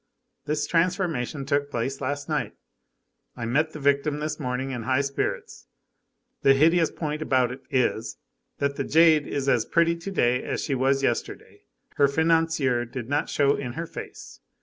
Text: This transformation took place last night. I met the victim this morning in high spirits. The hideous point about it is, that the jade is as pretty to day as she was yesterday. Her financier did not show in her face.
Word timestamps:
This 0.45 0.65
transformation 0.65 1.45
took 1.45 1.69
place 1.69 2.01
last 2.01 2.27
night. 2.27 2.55
I 3.37 3.45
met 3.45 3.71
the 3.73 3.79
victim 3.79 4.19
this 4.19 4.39
morning 4.39 4.71
in 4.71 4.81
high 4.81 5.01
spirits. 5.01 5.67
The 6.41 6.55
hideous 6.55 6.89
point 6.89 7.21
about 7.21 7.51
it 7.51 7.61
is, 7.69 8.17
that 8.57 8.77
the 8.77 8.83
jade 8.83 9.27
is 9.27 9.47
as 9.47 9.63
pretty 9.63 9.95
to 9.95 10.09
day 10.09 10.41
as 10.41 10.63
she 10.63 10.73
was 10.73 11.03
yesterday. 11.03 11.65
Her 11.97 12.07
financier 12.07 12.83
did 12.83 13.09
not 13.09 13.29
show 13.29 13.55
in 13.55 13.73
her 13.73 13.85
face. 13.85 14.39